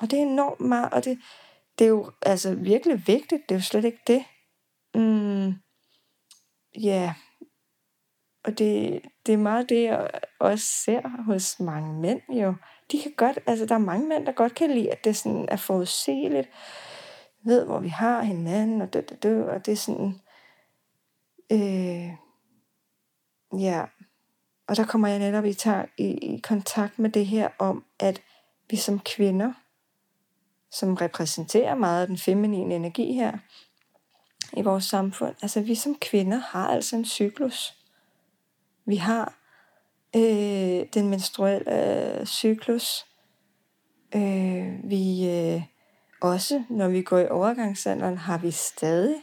[0.01, 1.18] Og det er enormt meget, og det,
[1.79, 4.24] det er jo altså virkelig vigtigt, det er jo slet ikke det.
[4.94, 5.48] Mm,
[6.83, 7.14] ja, yeah.
[8.44, 12.55] og det, det er meget det, jeg også ser hos mange mænd jo.
[12.92, 15.48] De kan godt, altså der er mange mænd, der godt kan lide, at det sådan
[15.48, 16.48] er forudsigeligt,
[17.44, 20.20] ved, hvor vi har hinanden, og det, det, det, og det er sådan,
[21.53, 22.11] Øh,
[23.61, 23.85] ja,
[24.69, 25.57] og der kommer jeg netop i,
[25.99, 28.23] i, i kontakt med det her om, at
[28.71, 29.53] vi som kvinder,
[30.71, 33.39] som repræsenterer meget af den feminine energi her
[34.57, 37.75] i vores samfund, altså vi som kvinder har altså en cyklus.
[38.87, 39.35] Vi har
[40.17, 43.07] øh, den menstruelle øh, cyklus.
[44.15, 45.63] Øh, vi øh,
[46.21, 49.17] også, når vi går i overgangsalderen, har vi stadig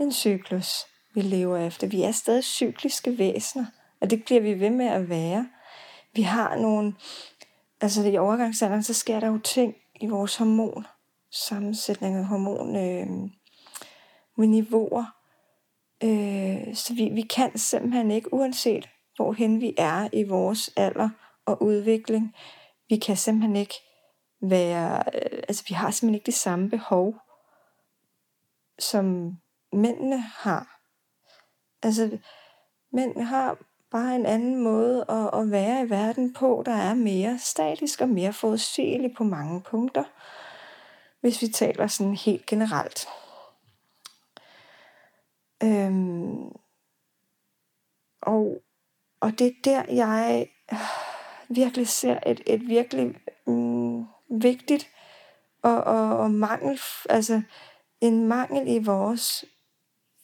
[0.00, 1.86] en cyklus vi lever efter.
[1.86, 3.66] Vi er stadig cykliske væsener,
[4.00, 5.48] og det bliver vi ved med at være.
[6.14, 6.94] Vi har nogle,
[7.80, 10.86] altså i overgangsalderen, så sker der jo ting i vores hormon,
[11.30, 13.30] sammensætning af hormon, øh,
[14.36, 15.04] med niveauer.
[16.04, 21.08] Øh, så vi, vi kan simpelthen ikke, uanset hvorhen vi er i vores alder
[21.46, 22.34] og udvikling,
[22.88, 23.74] vi kan simpelthen ikke
[24.42, 27.14] være, øh, altså vi har simpelthen ikke det samme behov,
[28.78, 29.36] som
[29.72, 30.75] mændene har.
[31.86, 32.18] Altså,
[32.92, 33.58] mænd har
[33.90, 38.08] bare en anden måde at, at være i verden på, der er mere statisk og
[38.08, 40.04] mere forudsigelig på mange punkter,
[41.20, 43.08] hvis vi taler sådan helt generelt.
[45.62, 46.48] Øhm,
[48.22, 48.62] og,
[49.20, 50.46] og det er der, jeg
[51.48, 53.14] virkelig ser et, et virkelig
[53.46, 54.88] mm, vigtigt
[55.62, 57.42] og, og, og mangel, altså
[58.00, 59.44] en mangel i vores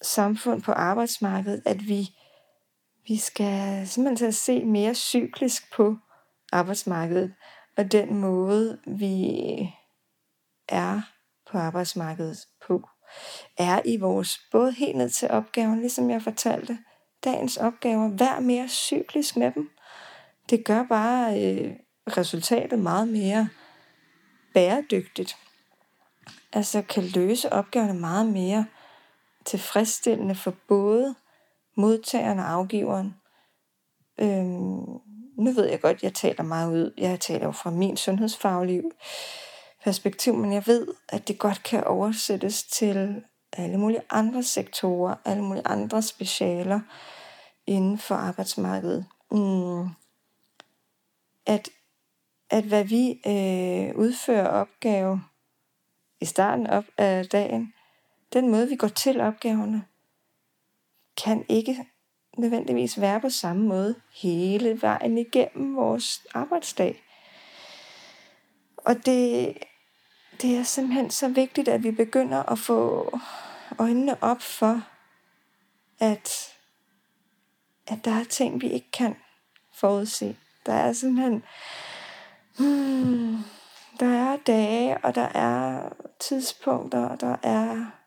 [0.02, 2.08] samfund på arbejdsmarkedet, at vi,
[3.08, 5.96] vi skal simpelthen til at se mere cyklisk på
[6.52, 7.34] arbejdsmarkedet,
[7.76, 9.38] og den måde, vi
[10.68, 11.00] er
[11.50, 12.88] på arbejdsmarkedet på,
[13.58, 16.78] er i vores, både helt ned til opgaven, ligesom jeg fortalte,
[17.24, 19.70] dagens opgaver, vær mere cyklisk med dem.
[20.50, 21.72] Det gør bare øh,
[22.16, 23.48] resultatet meget mere
[24.54, 25.36] bæredygtigt.
[26.52, 28.66] Altså kan løse opgaverne meget mere
[29.44, 31.14] tilfredsstillende for både
[31.76, 33.14] modtageren og afgiveren.
[34.20, 35.00] Øhm,
[35.36, 36.94] nu ved jeg godt, jeg taler meget ud.
[36.98, 38.82] Jeg taler jo fra min sundhedsfaglige
[39.84, 45.42] perspektiv, men jeg ved, at det godt kan oversættes til alle mulige andre sektorer, alle
[45.42, 46.80] mulige andre specialer
[47.66, 49.06] inden for arbejdsmarkedet.
[49.30, 49.88] Mm.
[51.46, 51.68] At,
[52.50, 55.22] at hvad vi øh, udfører opgave
[56.20, 57.74] i starten op af dagen,
[58.32, 59.84] den måde, vi går til opgaverne,
[61.24, 61.86] kan ikke
[62.38, 67.02] nødvendigvis være på samme måde hele vejen igennem vores arbejdsdag.
[68.76, 69.58] Og det,
[70.42, 73.10] det er simpelthen så vigtigt, at vi begynder at få
[73.78, 74.82] øjnene op for,
[75.98, 76.54] at,
[77.86, 79.16] at der er ting, vi ikke kan
[79.74, 80.36] forudse.
[80.66, 81.42] Der er simpelthen,
[82.58, 83.38] hmm,
[84.00, 85.88] der er dage, og der er
[86.20, 88.01] tidspunkter, og der er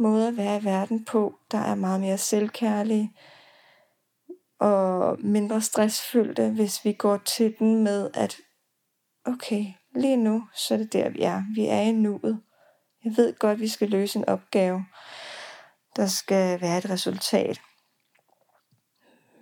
[0.00, 3.12] måde at være i verden på, der er meget mere selvkærlige
[4.60, 8.36] og mindre stressfyldte, hvis vi går til den med, at
[9.24, 11.42] okay, lige nu, så er det der, vi er.
[11.54, 12.40] Vi er i nuet.
[13.04, 14.84] Jeg ved godt, at vi skal løse en opgave.
[15.96, 17.60] Der skal være et resultat.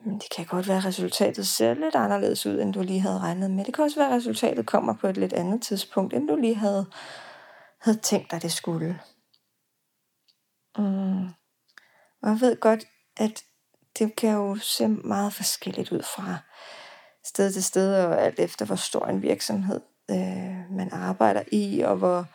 [0.04, 3.18] Men det kan godt være, at resultatet ser lidt anderledes ud, end du lige havde
[3.18, 3.64] regnet med.
[3.64, 6.54] Det kan også være, at resultatet kommer på et lidt andet tidspunkt, end du lige
[6.54, 6.86] havde,
[7.80, 9.00] havde tænkt dig, det skulle.
[10.78, 11.26] Mm.
[12.22, 12.84] Og jeg ved godt,
[13.16, 13.44] at
[13.98, 16.38] det kan jo se meget forskelligt ud fra
[17.24, 21.96] sted til sted, og alt efter hvor stor en virksomhed øh, man arbejder i, og
[21.96, 22.26] hvor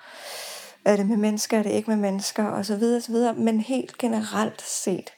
[0.85, 3.33] er det med mennesker, er det ikke med mennesker, og så videre, og så videre.
[3.33, 5.13] Men helt generelt set,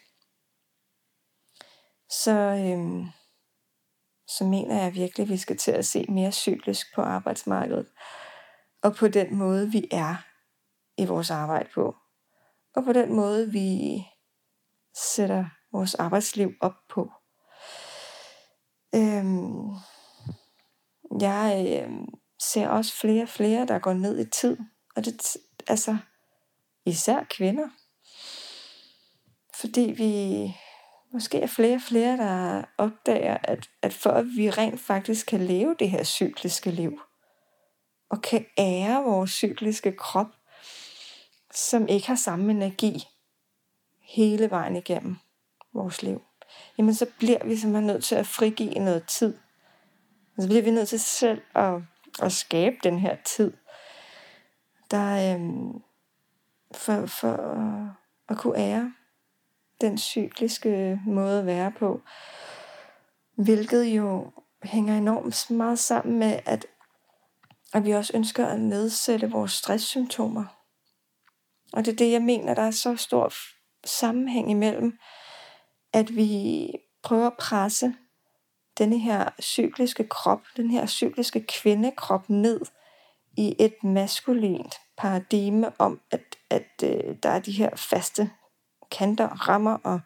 [2.09, 3.05] så, øh,
[4.27, 7.88] så mener jeg virkelig, at vi skal til at se mere cyklisk på arbejdsmarkedet,
[8.83, 10.15] og på den måde, vi er
[10.97, 11.95] i vores arbejde på,
[12.75, 14.01] og på den måde, vi
[14.95, 17.11] sætter vores arbejdsliv op på.
[18.95, 19.69] Øhm,
[21.21, 22.05] jeg øhm,
[22.41, 24.57] ser også flere og flere, der går ned i tid.
[24.95, 25.97] Og det altså
[26.85, 27.69] især kvinder.
[29.55, 30.53] Fordi vi
[31.13, 35.45] måske er flere og flere, der opdager, at, at for at vi rent faktisk kan
[35.45, 36.99] leve det her cykliske liv,
[38.09, 40.27] og kan ære vores cykliske krop,
[41.55, 43.07] som ikke har samme energi
[44.01, 45.17] hele vejen igennem
[45.73, 46.21] vores liv,
[46.77, 49.37] jamen så bliver vi simpelthen nødt til at frigive noget tid.
[50.37, 51.81] Altså, så bliver vi nødt til selv at,
[52.21, 53.53] at skabe den her tid,
[54.91, 55.81] der øhm,
[56.71, 57.89] for, for at,
[58.29, 58.93] at kunne ære
[59.81, 62.01] den cykliske måde at være på.
[63.35, 64.31] Hvilket jo
[64.63, 66.65] hænger enormt meget sammen med, at,
[67.73, 70.45] at vi også ønsker at nedsætte vores stresssymptomer.
[71.75, 73.33] Og det er det, jeg mener, der er så stor
[73.85, 74.97] sammenhæng imellem,
[75.93, 76.71] at vi
[77.03, 77.93] prøver at presse
[78.77, 82.61] denne her cykliske krop, den her cykliske kvindekrop ned
[83.38, 88.29] i et maskulint paradigme om, at, at øh, der er de her faste
[88.91, 89.99] kanter, rammer, og,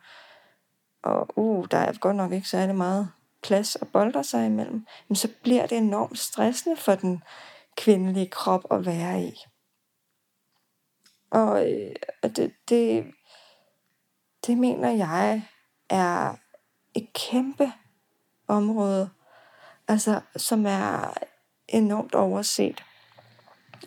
[1.04, 3.12] og uh, der er godt nok ikke særlig meget
[3.44, 7.24] plads og bolder sig imellem, men så bliver det enormt stressende for den
[7.78, 9.34] kvindelige krop at være i.
[11.32, 13.06] Og øh, det, det,
[14.48, 15.44] det mener jeg
[15.90, 16.36] er
[16.94, 17.72] et kæmpe
[18.48, 19.10] område,
[19.88, 21.14] altså som er
[21.68, 22.84] enormt overset.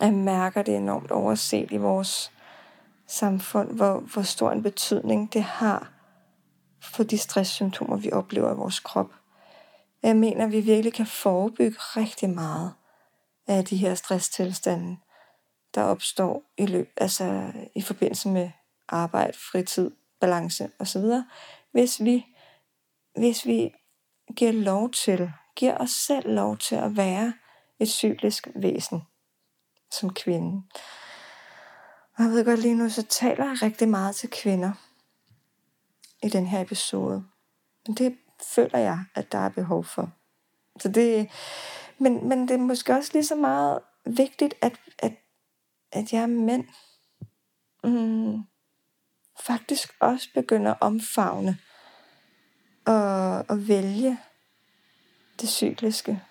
[0.00, 2.32] Jeg mærker det enormt overset i vores
[3.06, 5.92] samfund, hvor, hvor stor en betydning det har
[6.82, 9.10] for de stresssymptomer, vi oplever i vores krop.
[10.02, 12.72] Jeg mener, at vi virkelig kan forebygge rigtig meget
[13.46, 14.96] af de her stresstilstande,
[15.74, 18.50] der opstår i løb, altså i forbindelse med
[18.88, 21.04] arbejde, fritid, balance osv.,
[21.72, 22.26] hvis vi,
[23.16, 23.74] hvis vi
[24.36, 27.32] giver lov til, giver os selv lov til at være
[27.80, 29.02] et cyklisk væsen
[29.90, 30.62] som kvinde.
[32.16, 34.72] Og jeg ved godt lige nu, så taler jeg rigtig meget til kvinder
[36.22, 37.24] i den her episode.
[37.86, 38.18] Men det
[38.54, 40.10] føler jeg, at der er behov for.
[40.80, 41.30] Så det,
[41.98, 45.12] men, men det er måske også lige så meget vigtigt, at, at,
[45.92, 46.64] at jeg er mænd.
[47.84, 48.42] Mm,
[49.40, 51.58] faktisk også begynder at omfavne
[52.86, 54.18] og, og vælge
[55.40, 56.22] det cykliske.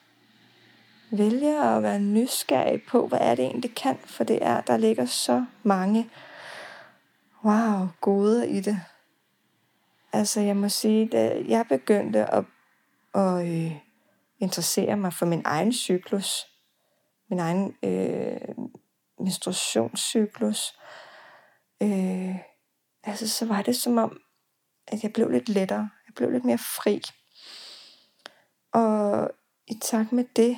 [1.12, 5.06] Vælge at være nysgerrig på, hvad er det egentlig kan, for det er, der ligger
[5.06, 6.10] så mange
[7.44, 8.82] wow, gode i det.
[10.14, 12.46] Altså jeg må sige, at jeg begyndte at,
[13.16, 13.72] at øh,
[14.40, 16.48] interessere mig for min egen cyklus,
[17.30, 18.56] min egen øh,
[19.24, 20.80] menstruationscyklus,
[21.84, 22.36] øh,
[23.04, 24.20] altså så var det som om,
[24.88, 25.90] at jeg blev lidt lettere.
[26.08, 27.02] Jeg blev lidt mere fri.
[28.74, 29.30] Og
[29.68, 30.58] i takt med det,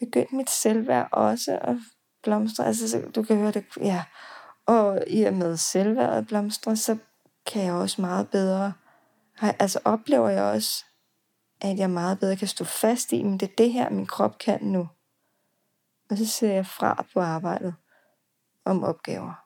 [0.00, 1.76] begyndte mit selvværd også at
[2.22, 2.66] blomstre.
[2.66, 4.04] Altså, så du kan høre det, ja.
[4.66, 6.96] Og i og med selvværdet blomstre, så
[7.46, 8.72] kan jeg også meget bedre,
[9.40, 10.84] altså oplever jeg også,
[11.60, 14.38] at jeg meget bedre kan stå fast i, men det er det her, min krop
[14.38, 14.88] kan nu.
[16.10, 17.74] Og så ser jeg fra på arbejdet
[18.64, 19.44] om opgaver.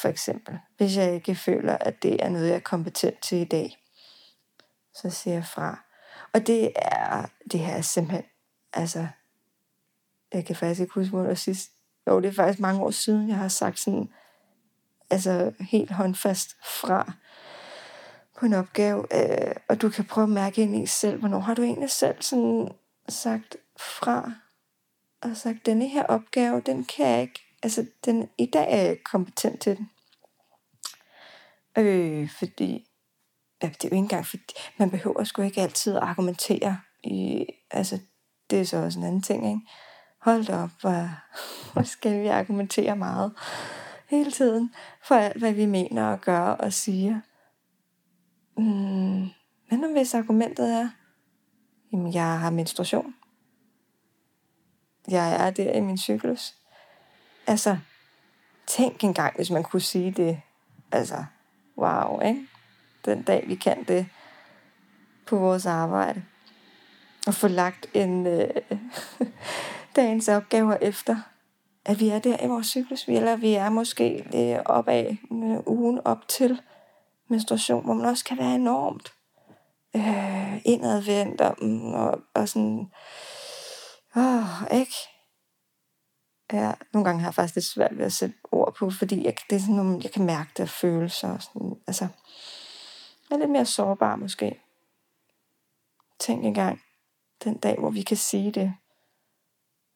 [0.00, 3.44] For eksempel, hvis jeg ikke føler, at det er noget, jeg er kompetent til i
[3.44, 3.76] dag,
[4.94, 5.84] så siger jeg fra.
[6.32, 8.24] Og det er, det her er simpelthen,
[8.72, 9.06] altså,
[10.32, 11.70] jeg kan faktisk ikke huske, hvornår sidst,
[12.06, 14.08] jo, det er faktisk mange år siden, jeg har sagt sådan,
[15.10, 17.12] altså helt håndfast fra
[18.38, 21.54] på en opgave, øh, og du kan prøve at mærke ind i selv, hvornår har
[21.54, 22.68] du egentlig selv sådan
[23.08, 24.32] sagt fra,
[25.24, 28.98] og sagt, denne her opgave, den kan jeg ikke, altså den, i dag er jeg
[29.04, 29.90] kompetent til den.
[31.78, 32.86] Øh, fordi,
[33.62, 36.80] ja, det er jo ikke engang, fordi man behøver sgu ikke altid at argumentere.
[37.04, 37.98] I, altså,
[38.50, 39.60] det er så også en anden ting, ikke?
[40.20, 41.08] Hold da op, hvor,
[41.72, 43.32] hvor skal vi argumentere meget
[44.06, 47.20] hele tiden for alt, hvad vi mener og gør og siger.
[48.56, 49.28] Mm,
[49.70, 50.88] men nu hvis argumentet er,
[51.92, 53.14] jamen jeg har menstruation.
[55.08, 56.54] Jeg er der i min cyklus.
[57.46, 57.78] Altså,
[58.66, 60.40] tænk engang, hvis man kunne sige det.
[60.92, 61.24] Altså,
[61.78, 62.46] wow, ikke?
[63.04, 64.06] Den dag, vi kan det
[65.26, 66.22] på vores arbejde.
[67.26, 68.48] Og få lagt en øh,
[69.96, 71.16] dagens opgaver efter,
[71.84, 76.00] at vi er der i vores cyklus, eller vi er måske øh, opad øh, ugen
[76.04, 76.60] op til
[77.28, 79.12] menstruation, hvor man også kan være enormt
[79.96, 81.56] øh, indadvendt og,
[81.94, 82.90] og, og sådan,
[84.16, 84.94] åh, ikke?
[86.52, 89.36] Ja, nogle gange har jeg faktisk lidt svært ved at sætte ord på, fordi jeg,
[89.50, 91.34] det er sådan nogle, jeg kan mærke det af følelser.
[91.34, 92.08] Og sådan, altså,
[93.30, 94.60] jeg er lidt mere sårbar måske.
[96.18, 96.80] Tænk engang
[97.44, 98.74] den dag, hvor vi kan sige det.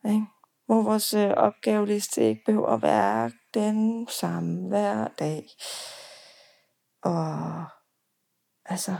[0.04, 0.26] Ikke?
[0.66, 5.48] Hvor vores øh, opgaveliste ikke behøver at være den samme hver dag.
[7.02, 7.64] Og
[8.64, 8.96] altså,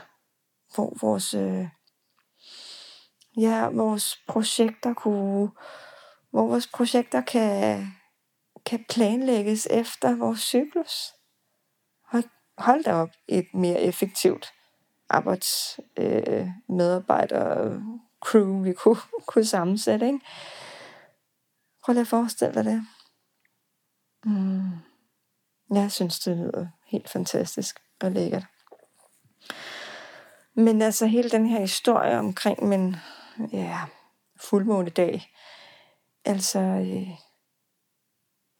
[0.74, 1.68] hvor vores, øh,
[3.38, 5.51] ja, vores projekter kunne,
[6.31, 7.87] hvor vores projekter kan,
[8.66, 11.12] kan planlægges efter vores cyklus.
[12.05, 12.24] Hold,
[12.59, 14.53] hold da op et mere effektivt
[15.09, 17.81] arbejds øh, medarbejder
[18.20, 18.96] crew, vi kunne,
[19.27, 20.07] kunne sammensætte.
[20.07, 20.20] Ikke?
[21.85, 22.87] Prøv lige at forestille dig det.
[24.24, 24.70] Mm.
[25.70, 28.44] Jeg synes, det lyder helt fantastisk og lækkert.
[30.55, 32.96] Men altså hele den her historie omkring min
[33.53, 33.81] ja,
[34.40, 35.31] fuldmånedag,
[36.24, 37.09] altså øh,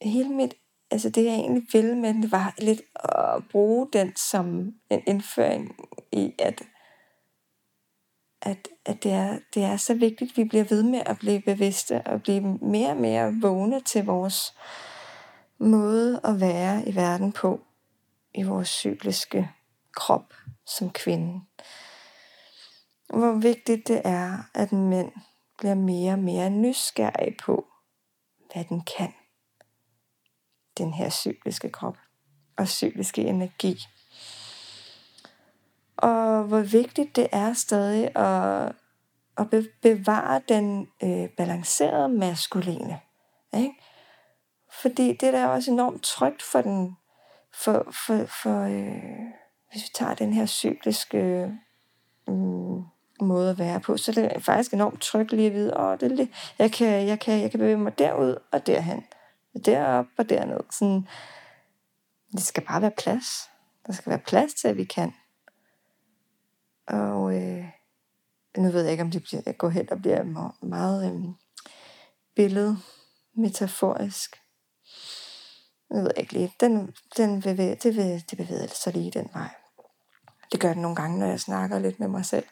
[0.03, 0.55] hele mit,
[0.91, 4.47] altså det jeg egentlig ville med det var lidt at bruge den som
[4.91, 5.77] en indføring
[6.13, 6.63] i, at,
[8.43, 11.41] at, at det, er, det er så vigtigt, at vi bliver ved med at blive
[11.41, 14.55] bevidste og blive mere og mere vågne til vores
[15.59, 17.61] måde at være i verden på,
[18.35, 19.51] i vores cykliske
[19.93, 20.35] krop
[20.67, 21.41] som kvinde
[23.09, 25.13] hvor vigtigt det er, at mænd
[25.59, 27.67] bliver mere og mere nysgerrige på,
[28.53, 29.13] hvad den kan.
[30.79, 31.97] Den her cykliske krop
[32.57, 33.79] og cykliske energi.
[35.97, 38.73] Og hvor vigtigt det er stadig at,
[39.39, 43.01] at bevare den øh, balancerede maskuline.
[43.57, 43.75] Ikke?
[44.83, 46.97] Fordi det der er også enormt trygt for den,
[47.55, 49.33] for, for, for øh,
[49.71, 51.19] hvis vi tager den her cykliske
[52.29, 52.83] øh,
[53.21, 53.97] måde at være på.
[53.97, 57.07] Så det er faktisk enormt trygt lige at vide, åh, det er lidt, jeg, kan,
[57.07, 59.05] jeg, kan, jeg kan bevæge mig derud og derhen.
[59.65, 60.61] Derop og derned.
[60.71, 61.09] Sådan,
[62.33, 63.27] det skal bare være plads.
[63.87, 65.15] Der skal være plads til, at vi kan.
[66.87, 67.65] Og øh,
[68.57, 70.23] nu ved jeg ikke, om det bliver, jeg går hen og bliver
[70.63, 71.21] meget, øh,
[72.37, 72.79] billede
[73.35, 74.37] metaforisk.
[75.91, 76.53] Jeg ved ikke lige.
[76.61, 79.49] Den, den bevæger, det, vil, det bevæger sig lige den vej.
[80.53, 82.45] Det gør det nogle gange, når jeg snakker lidt med mig selv.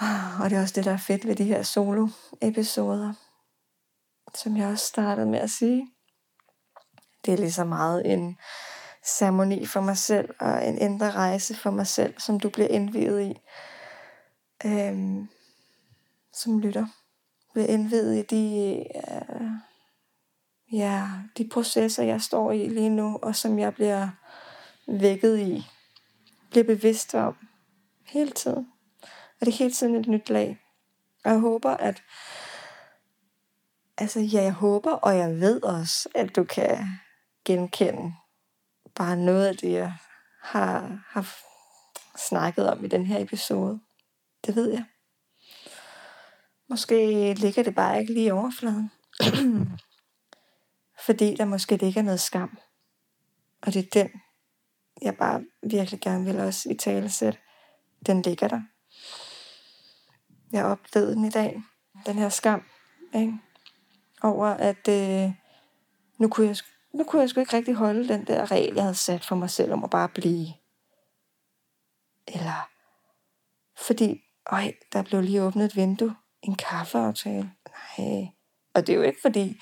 [0.40, 3.12] Og det er også det, der er fedt ved de her solo-episoder,
[4.34, 5.88] som jeg også startede med at sige.
[7.24, 8.38] Det er lige så meget en
[9.04, 13.20] ceremoni for mig selv, og en indre rejse for mig selv, som du bliver indvidet
[13.20, 13.40] i,
[14.66, 15.28] øhm,
[16.32, 16.86] som lytter.
[17.52, 19.50] Bliver indvidet i de, øh,
[20.72, 24.08] ja, de processer, jeg står i lige nu, og som jeg bliver
[24.86, 25.66] vækket i.
[26.50, 27.36] Bliver bevidst om
[28.06, 28.73] hele tiden
[29.44, 30.58] er det hele tiden et nyt lag.
[31.24, 32.02] Og jeg håber, at
[33.98, 36.86] Altså, ja, jeg håber, og jeg ved også, at du kan
[37.44, 38.14] genkende
[38.94, 39.96] bare noget af det, jeg
[40.42, 41.36] har, har
[42.16, 43.80] snakket om i den her episode.
[44.46, 44.84] Det ved jeg.
[46.68, 48.90] Måske ligger det bare ikke lige i overfladen.
[51.06, 52.58] Fordi der måske ligger noget skam.
[53.62, 54.10] Og det er den,
[55.02, 57.38] jeg bare virkelig gerne vil også i tale sætte.
[58.06, 58.60] Den ligger der.
[60.54, 61.62] Jeg oplevede den i dag.
[62.06, 62.62] Den her skam.
[63.14, 63.38] Ikke?
[64.22, 65.32] Over at øh,
[66.18, 66.56] nu, kunne jeg,
[66.94, 69.50] nu kunne jeg sgu ikke rigtig holde den der regel, jeg havde sat for mig
[69.50, 70.46] selv om at bare blive.
[72.26, 72.68] Eller
[73.76, 74.20] fordi,
[74.52, 76.16] øj, der blev lige åbnet et vindue.
[76.42, 77.50] En kaffeaftale.
[77.98, 78.26] Nej.
[78.74, 79.60] Og det er jo ikke fordi,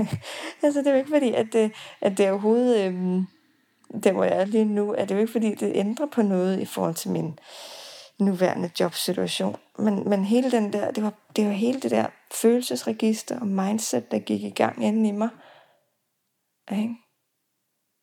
[0.62, 3.26] altså det er jo ikke fordi, at det, at det overhovedet, øhm,
[4.02, 6.22] der hvor jeg er lige nu, at det er jo ikke fordi, det ændrer på
[6.22, 7.38] noget i forhold til min,
[8.20, 9.56] nuværende jobsituation.
[9.78, 14.10] Men, men hele den der, det var, det var hele det der følelsesregister og mindset,
[14.10, 15.28] der gik i gang inden i mig.
[16.72, 16.96] Ikke?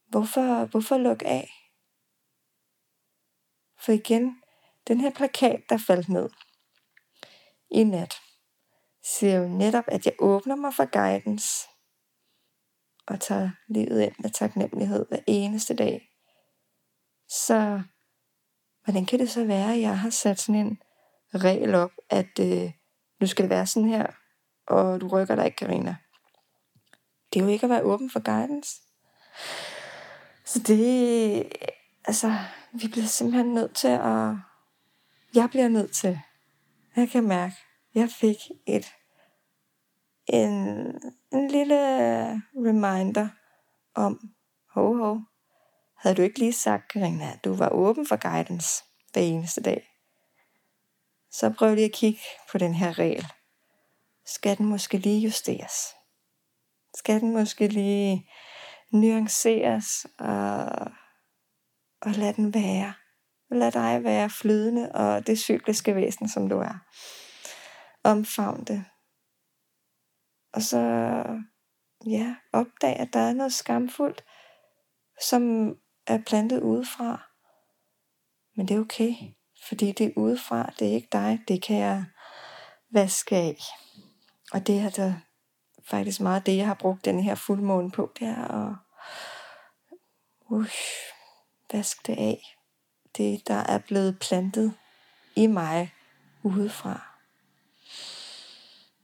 [0.09, 1.49] Hvorfor, hvorfor lukke af?
[3.85, 4.41] For igen,
[4.87, 6.29] den her plakat, der faldt ned
[7.71, 8.15] i nat,
[9.03, 11.67] siger jo netop, at jeg åbner mig for guidance
[13.07, 16.01] og tager livet ind med taknemmelighed hver eneste dag.
[17.29, 17.81] Så
[18.83, 20.79] hvordan kan det så være, at jeg har sat sådan en
[21.35, 22.71] regel op, at øh,
[23.19, 24.07] nu skal det være sådan her,
[24.67, 25.95] og du rykker dig ikke, Karina.
[27.33, 28.81] Det er jo ikke at være åben for guidance.
[30.45, 31.53] Så det,
[32.05, 32.33] altså,
[32.73, 34.35] vi bliver simpelthen nødt til at,
[35.35, 36.19] jeg bliver nødt til,
[36.95, 37.55] jeg kan mærke,
[37.95, 38.85] jeg fik et,
[40.27, 40.51] en,
[41.31, 41.75] en lille
[42.55, 43.29] reminder
[43.95, 44.29] om,
[44.69, 45.19] ho ho,
[46.01, 48.83] havde du ikke lige sagt, Karina, at du var åben for guidance
[49.13, 49.89] hver eneste dag?
[51.31, 52.21] Så prøv lige at kigge
[52.51, 53.25] på den her regel.
[54.25, 55.73] Skal den måske lige justeres?
[56.95, 58.29] Skal den måske lige
[58.91, 60.65] nuanceres og,
[62.01, 62.93] og lad den være?
[63.51, 66.79] Lad dig være flydende og det cykliske væsen, som du er.
[68.03, 68.85] Omfavn det.
[70.53, 70.79] Og så
[72.07, 74.23] ja, opdag, at der er noget skamfuldt,
[75.21, 75.75] som
[76.09, 77.29] er plantet udefra.
[78.55, 79.13] Men det er okay,
[79.67, 82.05] fordi det er udefra, det er ikke dig, det kan jeg
[82.91, 83.57] vaske af.
[84.51, 85.13] Og det er der
[85.83, 88.75] faktisk meget det, jeg har brugt den her fuldmåne på, det er at
[90.49, 90.65] uh,
[91.73, 92.55] vaske det af.
[93.17, 94.73] Det, der er blevet plantet
[95.35, 95.93] i mig
[96.43, 97.09] udefra.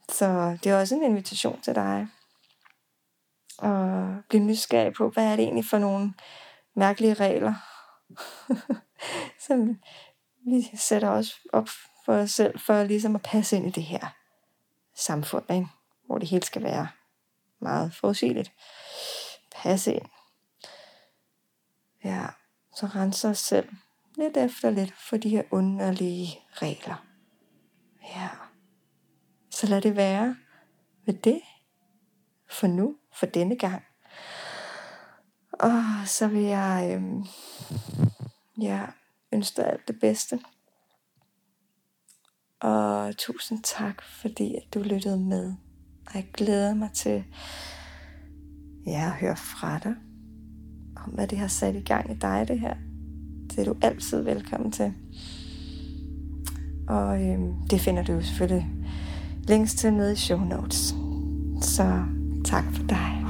[0.09, 2.07] Så det er også en invitation til dig.
[3.57, 6.13] Og blive nysgerrig på, hvad er det egentlig for nogle
[6.75, 7.53] mærkelige regler,
[9.47, 9.79] som
[10.45, 11.67] vi sætter os op
[12.05, 14.07] for os selv, for ligesom at passe ind i det her
[14.95, 15.67] samfund, ikke?
[16.05, 16.87] hvor det hele skal være
[17.59, 18.51] meget forudsigeligt.
[19.51, 20.05] Passe ind.
[22.03, 22.27] Ja,
[22.75, 23.69] så renser os selv
[24.17, 27.05] lidt efter lidt for de her underlige regler.
[28.03, 28.29] Ja,
[29.49, 30.35] så lad det være
[31.05, 31.41] med det
[32.49, 33.83] for nu, for denne gang.
[35.59, 37.23] Og så vil jeg øhm,
[38.61, 38.81] ja,
[39.31, 40.39] ønske dig alt det bedste.
[42.59, 45.53] Og tusind tak, fordi at du lyttede med.
[46.07, 47.23] Og jeg glæder mig til
[48.85, 49.95] ja, at høre fra dig,
[50.95, 52.75] om hvad det har sat i gang i dig, det her.
[53.49, 54.93] Det er du altid velkommen til.
[56.87, 58.67] Og øhm, det finder du selvfølgelig
[59.43, 60.95] links til nede i show notes.
[61.61, 62.03] Så
[62.45, 63.24] tak for dig.